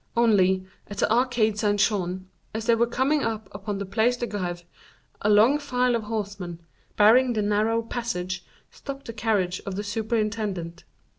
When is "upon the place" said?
3.51-4.17